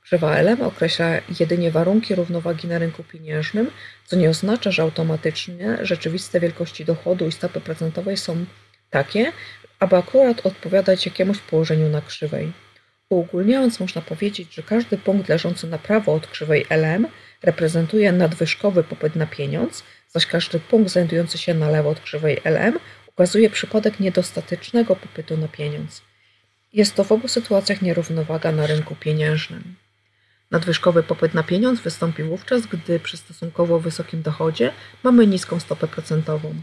Krzywa 0.00 0.38
LM 0.38 0.62
określa 0.62 1.20
jedynie 1.40 1.70
warunki 1.70 2.14
równowagi 2.14 2.68
na 2.68 2.78
rynku 2.78 3.04
pieniężnym, 3.04 3.70
co 4.06 4.16
nie 4.16 4.30
oznacza, 4.30 4.70
że 4.70 4.82
automatycznie 4.82 5.78
rzeczywiste 5.82 6.40
wielkości 6.40 6.84
dochodu 6.84 7.26
i 7.26 7.32
stopy 7.32 7.60
procentowej 7.60 8.16
są 8.16 8.44
takie, 8.90 9.32
aby 9.78 9.96
akurat 9.96 10.46
odpowiadać 10.46 11.06
jakiemuś 11.06 11.38
położeniu 11.38 11.88
na 11.88 12.00
krzywej. 12.00 12.52
Uogólniając 13.10 13.80
można 13.80 14.02
powiedzieć, 14.02 14.54
że 14.54 14.62
każdy 14.62 14.98
punkt 14.98 15.28
leżący 15.28 15.66
na 15.66 15.78
prawo 15.78 16.14
od 16.14 16.26
krzywej 16.26 16.66
LM 16.70 17.08
reprezentuje 17.42 18.12
nadwyżkowy 18.12 18.84
popyt 18.84 19.16
na 19.16 19.26
pieniądz, 19.26 19.84
zaś 20.08 20.26
każdy 20.26 20.60
punkt 20.60 20.90
znajdujący 20.90 21.38
się 21.38 21.54
na 21.54 21.70
lewo 21.70 21.90
od 21.90 22.00
krzywej 22.00 22.40
LM 22.44 22.78
ukazuje 23.06 23.50
przypadek 23.50 24.00
niedostatecznego 24.00 24.96
popytu 24.96 25.36
na 25.36 25.48
pieniądz. 25.48 26.02
Jest 26.74 26.94
to 26.94 27.04
w 27.04 27.12
obu 27.12 27.28
sytuacjach 27.28 27.82
nierównowaga 27.82 28.52
na 28.52 28.66
rynku 28.66 28.96
pieniężnym. 29.00 29.74
Nadwyżkowy 30.50 31.02
popyt 31.02 31.34
na 31.34 31.42
pieniądz 31.42 31.80
wystąpi 31.80 32.22
wówczas, 32.22 32.66
gdy 32.66 33.00
przy 33.00 33.16
stosunkowo 33.16 33.80
wysokim 33.80 34.22
dochodzie 34.22 34.72
mamy 35.02 35.26
niską 35.26 35.60
stopę 35.60 35.86
procentową. 35.88 36.54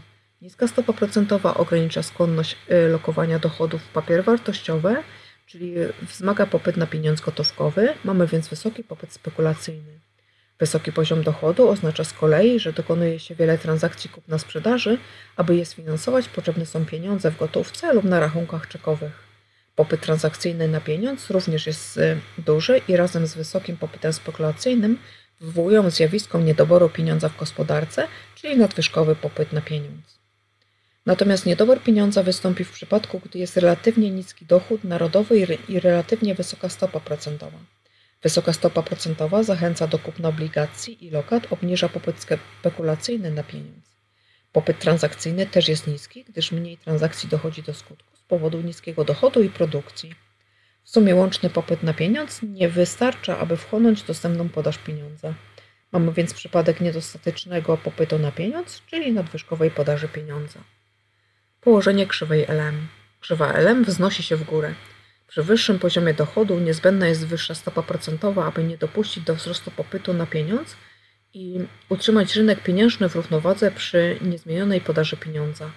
Niska 0.42 0.68
stopa 0.68 0.92
procentowa 0.92 1.54
ogranicza 1.54 2.02
skłonność 2.02 2.56
y, 2.70 2.88
lokowania 2.88 3.38
dochodów 3.38 3.82
w 3.82 3.88
papiery 3.88 4.22
wartościowe 4.22 5.02
czyli 5.46 5.74
wzmaga 6.02 6.46
popyt 6.46 6.76
na 6.76 6.86
pieniądz 6.86 7.20
gotówkowy, 7.20 7.94
mamy 8.04 8.26
więc 8.26 8.48
wysoki 8.48 8.84
popyt 8.84 9.12
spekulacyjny. 9.12 10.00
Wysoki 10.58 10.92
poziom 10.92 11.22
dochodu 11.22 11.68
oznacza 11.68 12.04
z 12.04 12.12
kolei, 12.12 12.60
że 12.60 12.72
dokonuje 12.72 13.18
się 13.18 13.34
wiele 13.34 13.58
transakcji 13.58 14.10
kupna-sprzedaży, 14.10 14.98
aby 15.36 15.56
je 15.56 15.66
sfinansować 15.66 16.28
potrzebne 16.28 16.66
są 16.66 16.84
pieniądze 16.84 17.30
w 17.30 17.38
gotówce 17.38 17.94
lub 17.94 18.04
na 18.04 18.20
rachunkach 18.20 18.68
czekowych. 18.68 19.31
Popyt 19.76 20.00
transakcyjny 20.00 20.68
na 20.68 20.80
pieniądz 20.80 21.30
również 21.30 21.66
jest 21.66 21.96
y, 21.96 22.20
duży 22.38 22.80
i 22.88 22.96
razem 22.96 23.26
z 23.26 23.34
wysokim 23.34 23.76
popytem 23.76 24.12
spekulacyjnym 24.12 24.98
wywołują 25.40 25.90
zjawisko 25.90 26.40
niedoboru 26.40 26.88
pieniądza 26.88 27.28
w 27.28 27.36
gospodarce, 27.36 28.08
czyli 28.34 28.56
nadwyżkowy 28.56 29.16
popyt 29.16 29.52
na 29.52 29.60
pieniądz. 29.60 30.18
Natomiast 31.06 31.46
niedobór 31.46 31.80
pieniądza 31.80 32.22
wystąpi 32.22 32.64
w 32.64 32.70
przypadku, 32.70 33.20
gdy 33.24 33.38
jest 33.38 33.56
relatywnie 33.56 34.10
niski 34.10 34.46
dochód 34.46 34.84
narodowy 34.84 35.58
i 35.68 35.80
relatywnie 35.80 36.34
wysoka 36.34 36.68
stopa 36.68 37.00
procentowa. 37.00 37.58
Wysoka 38.22 38.52
stopa 38.52 38.82
procentowa 38.82 39.42
zachęca 39.42 39.86
do 39.86 39.98
kupna 39.98 40.28
obligacji 40.28 41.06
i 41.06 41.10
lokat, 41.10 41.46
obniża 41.52 41.88
popyt 41.88 42.16
spekulacyjny 42.60 43.30
na 43.30 43.42
pieniądz. 43.42 43.92
Popyt 44.52 44.78
transakcyjny 44.78 45.46
też 45.46 45.68
jest 45.68 45.86
niski, 45.86 46.24
gdyż 46.24 46.52
mniej 46.52 46.76
transakcji 46.76 47.28
dochodzi 47.28 47.62
do 47.62 47.74
skutku 47.74 48.11
powodu 48.32 48.60
niskiego 48.60 49.04
dochodu 49.04 49.42
i 49.42 49.48
produkcji. 49.48 50.14
W 50.84 50.90
sumie 50.90 51.14
łączny 51.14 51.50
popyt 51.50 51.82
na 51.82 51.94
pieniądz 51.94 52.42
nie 52.42 52.68
wystarcza, 52.68 53.38
aby 53.38 53.56
wchłonąć 53.56 54.02
dostępną 54.02 54.48
podaż 54.48 54.78
pieniądza. 54.78 55.34
Mamy 55.92 56.12
więc 56.12 56.34
przypadek 56.34 56.80
niedostatecznego 56.80 57.76
popytu 57.76 58.18
na 58.18 58.32
pieniądz, 58.32 58.82
czyli 58.86 59.12
nadwyżkowej 59.12 59.70
podaży 59.70 60.08
pieniądza. 60.08 60.60
Położenie 61.60 62.06
krzywej 62.06 62.46
LM. 62.48 62.88
Krzywa 63.20 63.52
LM 63.52 63.84
wznosi 63.84 64.22
się 64.22 64.36
w 64.36 64.44
górę. 64.44 64.74
Przy 65.28 65.42
wyższym 65.42 65.78
poziomie 65.78 66.14
dochodu 66.14 66.58
niezbędna 66.60 67.06
jest 67.08 67.26
wyższa 67.26 67.54
stopa 67.54 67.82
procentowa, 67.82 68.46
aby 68.46 68.64
nie 68.64 68.78
dopuścić 68.78 69.24
do 69.24 69.34
wzrostu 69.34 69.70
popytu 69.70 70.14
na 70.14 70.26
pieniądz 70.26 70.76
i 71.34 71.58
utrzymać 71.88 72.36
rynek 72.36 72.62
pieniężny 72.62 73.08
w 73.08 73.14
równowadze 73.14 73.70
przy 73.70 74.18
niezmienionej 74.20 74.80
podaży 74.80 75.16
pieniądza. 75.16 75.70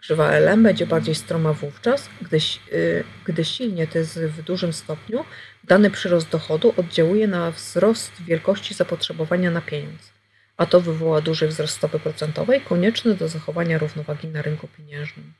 Krzywa 0.00 0.32
LM 0.32 0.62
będzie 0.62 0.86
bardziej 0.86 1.14
stroma 1.14 1.52
wówczas, 1.52 2.08
gdy, 2.22 2.38
y, 2.72 3.04
gdy 3.24 3.44
silnie, 3.44 3.86
to 3.86 3.98
jest 3.98 4.18
w 4.20 4.42
dużym 4.42 4.72
stopniu, 4.72 5.24
dany 5.64 5.90
przyrost 5.90 6.28
dochodu 6.28 6.74
oddziałuje 6.76 7.28
na 7.28 7.50
wzrost 7.50 8.12
wielkości 8.22 8.74
zapotrzebowania 8.74 9.50
na 9.50 9.60
pieniądz, 9.60 10.12
a 10.56 10.66
to 10.66 10.80
wywoła 10.80 11.20
duży 11.20 11.48
wzrost 11.48 11.76
stopy 11.76 11.98
procentowej 11.98 12.60
konieczny 12.60 13.14
do 13.14 13.28
zachowania 13.28 13.78
równowagi 13.78 14.28
na 14.28 14.42
rynku 14.42 14.68
pieniężnym. 14.68 15.32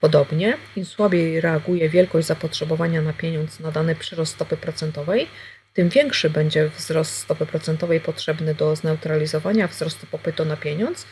Podobnie, 0.00 0.56
im 0.76 0.84
słabiej 0.84 1.40
reaguje 1.40 1.88
wielkość 1.88 2.26
zapotrzebowania 2.26 3.02
na 3.02 3.12
pieniądz 3.12 3.60
na 3.60 3.70
dany 3.70 3.94
przyrost 3.94 4.34
stopy 4.34 4.56
procentowej, 4.56 5.28
tym 5.74 5.88
większy 5.88 6.30
będzie 6.30 6.68
wzrost 6.68 7.16
stopy 7.16 7.46
procentowej 7.46 8.00
potrzebny 8.00 8.54
do 8.54 8.76
zneutralizowania 8.76 9.68
wzrostu 9.68 10.06
popytu 10.06 10.44
na 10.44 10.56
pieniądz 10.56 11.06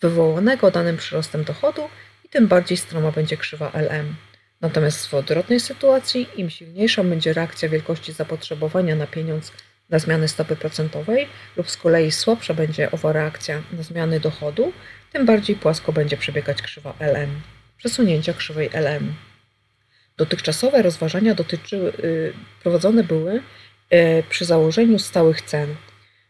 wywołanego 0.00 0.70
danym 0.70 0.96
przyrostem 0.96 1.44
dochodu 1.44 1.88
i 2.26 2.28
tym 2.28 2.48
bardziej 2.48 2.76
stroma 2.76 3.12
będzie 3.12 3.36
krzywa 3.36 3.70
LM. 3.74 4.14
Natomiast 4.60 5.06
w 5.06 5.14
odwrotnej 5.14 5.60
sytuacji, 5.60 6.28
im 6.36 6.50
silniejsza 6.50 7.04
będzie 7.04 7.32
reakcja 7.32 7.68
wielkości 7.68 8.12
zapotrzebowania 8.12 8.96
na 8.96 9.06
pieniądz 9.06 9.52
na 9.90 9.98
zmiany 9.98 10.28
stopy 10.28 10.56
procentowej 10.56 11.28
lub 11.56 11.70
z 11.70 11.76
kolei 11.76 12.12
słabsza 12.12 12.54
będzie 12.54 12.90
owa 12.90 13.12
reakcja 13.12 13.62
na 13.72 13.82
zmiany 13.82 14.20
dochodu, 14.20 14.72
tym 15.12 15.26
bardziej 15.26 15.56
płasko 15.56 15.92
będzie 15.92 16.16
przebiegać 16.16 16.62
krzywa 16.62 16.94
LM. 17.00 17.40
Przesunięcia 17.76 18.32
krzywej 18.32 18.70
LM. 18.72 19.14
Dotychczasowe 20.16 20.82
rozważania 20.82 21.34
dotyczyły, 21.34 21.92
yy, 22.02 22.32
prowadzone 22.62 23.04
były 23.04 23.42
yy, 23.90 24.22
przy 24.28 24.44
założeniu 24.44 24.98
stałych 24.98 25.42
cen. 25.42 25.76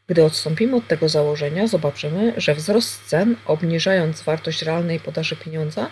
Gdy 0.09 0.25
odstąpimy 0.25 0.77
od 0.77 0.89
tego 0.89 1.09
założenia, 1.09 1.67
zobaczymy, 1.67 2.33
że 2.37 2.55
wzrost 2.55 3.07
cen, 3.07 3.37
obniżając 3.47 4.23
wartość 4.23 4.63
realnej 4.63 5.01
podaży 5.01 5.37
pieniądza, 5.37 5.91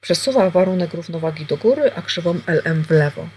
przesuwa 0.00 0.50
warunek 0.50 0.94
równowagi 0.94 1.46
do 1.46 1.56
góry, 1.56 1.90
a 1.94 2.02
krzywą 2.02 2.40
LM 2.46 2.84
w 2.84 2.90
lewo. 2.90 3.28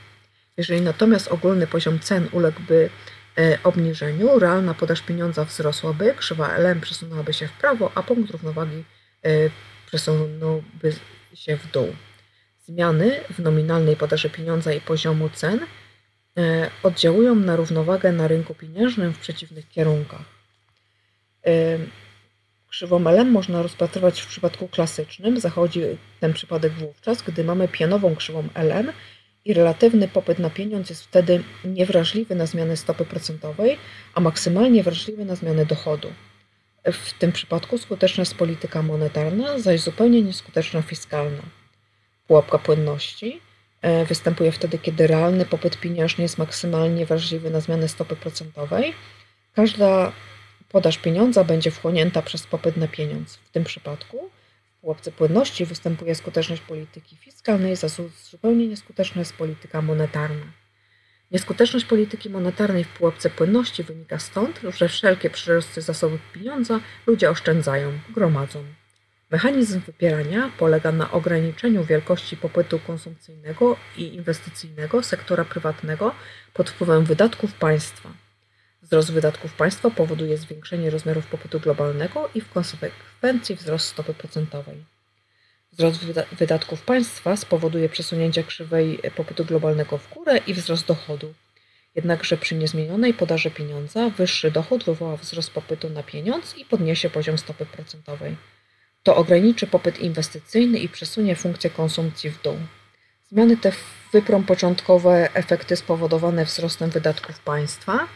Jeżeli 0.58 0.82
natomiast 0.82 1.28
ogólny 1.28 1.68
poziom 1.68 2.00
cen 2.00 2.28
uległby 2.32 2.90
e, 3.38 3.58
obniżeniu, 3.64 4.40
realna 4.40 4.74
podaż 4.74 5.02
pieniądza 5.02 5.46
wzrosłaby, 5.46 6.14
krzywa 6.18 6.58
LM 6.58 6.82
przesunęłaby 6.82 7.34
się 7.34 7.48
w 7.48 7.52
prawo, 7.52 7.92
a 7.96 8.04
punkt 8.04 8.32
równowagi 8.32 8.84
e, 9.26 9.30
przesunąłby 9.88 10.94
się 11.34 11.58
w 11.58 11.72
dół. 11.72 11.96
Zmiany 12.66 13.20
w 13.30 13.40
nominalnej 13.40 13.96
podaży 13.96 14.30
pieniądza 14.30 14.74
i 14.74 14.82
poziomu 14.82 15.30
cen 15.30 15.60
oddziałują 16.84 17.36
na 17.36 17.56
równowagę 17.56 18.12
na 18.12 18.28
rynku 18.28 18.56
pieniężnym 18.56 19.14
w 19.14 19.20
przeciwnych 19.20 19.70
kierunkach. 19.70 20.26
Krzywą 22.70 23.10
LM 23.10 23.32
można 23.32 23.62
rozpatrywać 23.62 24.22
w 24.22 24.28
przypadku 24.28 24.68
klasycznym. 24.68 25.40
Zachodzi 25.40 25.82
ten 26.20 26.34
przypadek 26.34 26.74
wówczas, 26.74 27.22
gdy 27.22 27.44
mamy 27.44 27.68
pianową 27.68 28.16
krzywą 28.16 28.48
LM 28.56 28.92
i 29.46 29.54
relatywny 29.54 30.08
popyt 30.08 30.40
na 30.40 30.50
pieniądz 30.50 30.90
jest 30.90 31.04
wtedy 31.04 31.44
niewrażliwy 31.66 32.36
na 32.36 32.46
zmiany 32.46 32.78
stopy 32.78 33.06
procentowej, 33.06 33.78
a 34.14 34.20
maksymalnie 34.20 34.84
wrażliwy 34.84 35.26
na 35.26 35.36
zmiany 35.36 35.66
dochodu. 35.66 36.12
W 36.92 37.14
tym 37.14 37.32
przypadku 37.32 37.78
skuteczna 37.78 38.22
jest 38.22 38.36
polityka 38.36 38.82
monetarna, 38.82 39.60
zaś 39.60 39.82
zupełnie 39.82 40.22
nieskuteczna 40.22 40.82
fiskalna. 40.82 41.42
Pułapka 42.28 42.60
płynności 42.60 43.28
e, 43.36 43.55
występuje 44.08 44.52
wtedy, 44.52 44.78
kiedy 44.78 45.08
realny 45.08 45.46
popyt 45.46 45.78
pieniężny 45.78 46.22
jest 46.22 46.38
maksymalnie 46.38 47.06
wrażliwy 47.06 47.50
na 47.50 47.60
zmiany 47.60 47.88
stopy 47.88 48.16
procentowej. 48.16 48.94
Każda 49.54 50.12
Podaż 50.76 50.98
pieniądza 50.98 51.44
będzie 51.44 51.72
wchłonięta 51.72 52.22
przez 52.22 52.48
popyt 52.48 52.78
na 52.78 52.88
pieniądz. 52.88 53.36
W 53.36 53.50
tym 53.50 53.64
przypadku 53.64 54.30
w 54.78 54.82
pułapce 54.82 55.12
płynności 55.12 55.66
występuje 55.66 56.16
skuteczność 56.16 56.62
polityki 56.62 57.16
fiskalnej, 57.16 57.76
za 57.76 57.88
zupełnie 58.32 58.68
nieskuteczna 58.68 59.20
jest 59.22 59.34
polityka 59.34 59.82
monetarna. 59.82 60.46
Nieskuteczność 61.32 61.86
polityki 61.86 62.30
monetarnej 62.30 62.84
w 62.84 62.88
pułapce 62.88 63.30
płynności 63.30 63.84
wynika 63.84 64.20
stąd, 64.20 64.62
że 64.78 64.90
wszelkie 64.90 65.30
przyrosty 65.30 65.82
zasobów 65.82 66.20
pieniądza 66.34 66.80
ludzie 67.08 67.30
oszczędzają, 67.30 68.00
gromadzą. 68.10 68.64
Mechanizm 69.36 69.80
wypierania 69.80 70.52
polega 70.58 70.92
na 70.92 71.12
ograniczeniu 71.12 71.84
wielkości 71.84 72.38
popytu 72.38 72.80
konsumpcyjnego 72.80 73.78
i 73.98 74.16
inwestycyjnego 74.16 75.04
sektora 75.04 75.46
prywatnego 75.46 76.16
pod 76.54 76.70
wpływem 76.70 77.06
wydatków 77.06 77.54
państwa. 77.54 78.10
Wzrost 78.82 79.12
wydatków 79.12 79.54
państwa 79.54 79.90
powoduje 79.90 80.38
zwiększenie 80.38 80.90
rozmiarów 80.90 81.28
popytu 81.28 81.60
globalnego 81.60 82.30
i 82.36 82.42
w 82.42 82.50
konsekwencji 82.50 83.56
wzrost 83.56 83.88
stopy 83.88 84.14
procentowej. 84.14 84.86
Wzrost 85.72 86.06
wydatków 86.32 86.82
państwa 86.82 87.38
spowoduje 87.38 87.90
przesunięcie 87.90 88.44
krzywej 88.44 89.00
popytu 89.16 89.46
globalnego 89.46 89.98
w 89.98 90.14
górę 90.14 90.38
i 90.48 90.54
wzrost 90.54 90.86
dochodu. 90.86 91.34
Jednakże 91.96 92.38
przy 92.38 92.56
niezmienionej 92.56 93.14
podaży 93.14 93.52
pieniądza 93.52 94.10
wyższy 94.10 94.52
dochód 94.52 94.84
wywoła 94.84 95.18
wzrost 95.18 95.52
popytu 95.52 95.90
na 95.90 96.04
pieniądz 96.04 96.58
i 96.58 96.66
podniesie 96.66 97.10
poziom 97.10 97.38
stopy 97.38 97.66
procentowej. 97.66 98.36
To 99.06 99.16
ograniczy 99.16 99.68
popyt 99.68 100.00
inwestycyjny 100.00 100.80
i 100.80 100.90
przesunie 100.90 101.36
funkcję 101.36 101.70
konsumpcji 101.70 102.30
w 102.30 102.42
dół. 102.42 102.58
Zmiany 103.30 103.58
te 103.58 103.72
wyprą 104.14 104.44
początkowe 104.44 105.30
efekty 105.34 105.76
spowodowane 105.76 106.46
wzrostem 106.46 106.90
wydatków 106.90 107.40
państwa, 107.40 108.08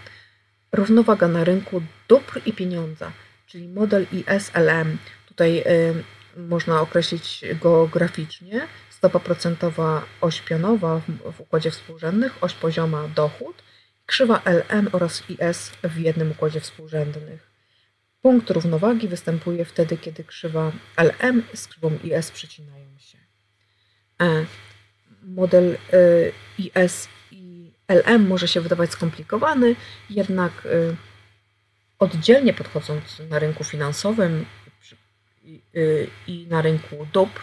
równowaga 0.72 1.28
na 1.28 1.44
rynku 1.44 1.82
dóbr 2.08 2.42
i 2.46 2.54
pieniądza, 2.54 3.12
czyli 3.48 3.68
model 3.68 4.06
ISLM. 4.12 4.98
Tutaj 5.28 5.60
y, 5.60 6.04
można 6.38 6.82
określić 6.82 7.46
go 7.62 7.88
graficznie. 7.88 8.68
Stopa 8.90 9.20
procentowa 9.20 10.06
oś 10.22 10.42
pionowa 10.42 11.00
w, 11.00 11.34
w 11.34 11.42
układzie 11.42 11.72
współrzędnych, 11.72 12.44
oś 12.44 12.54
pozioma 12.54 13.08
dochód, 13.16 13.64
krzywa 14.06 14.42
LM 14.46 14.90
oraz 14.92 15.24
IS 15.30 15.72
w 15.84 15.98
jednym 15.98 16.32
układzie 16.32 16.60
współrzędnych. 16.60 17.49
Punkt 18.22 18.50
równowagi 18.50 19.08
występuje 19.08 19.66
wtedy, 19.66 19.98
kiedy 19.98 20.24
krzywa 20.24 20.72
LM 20.98 21.44
z 21.54 21.68
krzywą 21.68 22.00
IS 22.04 22.32
przecinają 22.32 23.00
się. 23.00 23.18
E, 24.22 24.46
model 25.24 25.78
y, 25.94 26.32
IS 26.58 27.08
LM 27.88 28.28
może 28.28 28.48
się 28.48 28.62
wydawać 28.62 28.92
skomplikowany, 28.92 29.76
jednak 30.10 30.66
y, 30.66 30.96
oddzielnie 32.00 32.54
podchodząc 32.54 33.22
na 33.30 33.40
rynku 33.40 33.64
finansowym 33.64 34.46
y, 35.76 36.08
i 36.28 36.48
na 36.50 36.62
rynku 36.62 37.08
dóbr, 37.14 37.42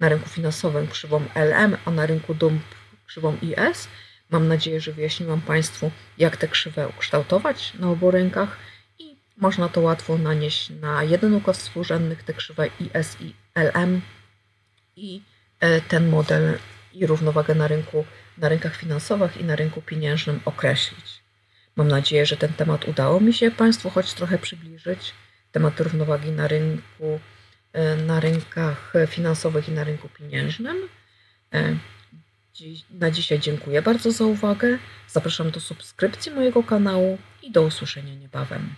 na 0.00 0.08
rynku 0.08 0.28
finansowym 0.28 0.86
krzywą 0.88 1.24
LM, 1.34 1.76
a 1.84 1.90
na 1.90 2.06
rynku 2.06 2.34
dóbr 2.34 2.58
krzywą 3.06 3.36
IS, 3.42 3.88
mam 4.30 4.48
nadzieję, 4.48 4.80
że 4.80 4.92
wyjaśniłam 4.92 5.40
Państwu, 5.40 5.90
jak 6.18 6.36
te 6.36 6.48
krzywe 6.48 6.88
ukształtować 6.88 7.74
na 7.74 7.90
obu 7.90 8.10
rynkach 8.10 8.56
i 8.56 8.77
można 9.38 9.68
to 9.68 9.80
łatwo 9.80 10.18
nanieść 10.18 10.70
na 10.70 11.02
jeden 11.02 11.34
układ 11.34 11.56
współrzędnych, 11.56 12.22
te 12.22 12.34
krzywe 12.34 12.66
IS 12.66 13.16
i 13.20 13.34
LM 13.54 14.00
i 14.96 15.22
e, 15.60 15.80
ten 15.80 16.08
model 16.08 16.58
i 16.94 17.06
równowagę 17.06 17.54
na 17.54 17.68
rynku 17.68 18.04
na 18.38 18.48
rynkach 18.48 18.76
finansowych 18.76 19.36
i 19.36 19.44
na 19.44 19.56
rynku 19.56 19.82
pieniężnym 19.82 20.40
określić. 20.44 21.22
Mam 21.76 21.88
nadzieję, 21.88 22.26
że 22.26 22.36
ten 22.36 22.52
temat 22.52 22.88
udało 22.88 23.20
mi 23.20 23.34
się 23.34 23.50
Państwu 23.50 23.90
choć 23.90 24.14
trochę 24.14 24.38
przybliżyć. 24.38 25.14
Temat 25.52 25.80
równowagi 25.80 26.30
na 26.30 26.48
rynku, 26.48 27.20
e, 27.72 27.96
na 27.96 28.20
rynkach 28.20 28.92
finansowych 29.06 29.68
i 29.68 29.72
na 29.72 29.84
rynku 29.84 30.08
pieniężnym. 30.08 30.76
E, 31.54 31.76
na 32.90 33.10
dzisiaj 33.10 33.38
dziękuję 33.38 33.82
bardzo 33.82 34.12
za 34.12 34.24
uwagę. 34.24 34.78
Zapraszam 35.08 35.50
do 35.50 35.60
subskrypcji 35.60 36.32
mojego 36.32 36.62
kanału 36.62 37.18
i 37.42 37.50
do 37.50 37.62
usłyszenia 37.62 38.14
niebawem. 38.14 38.74